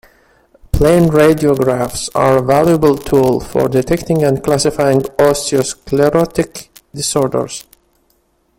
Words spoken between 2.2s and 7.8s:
a valuable tool for detecting and classifying osteosclerotic disorders.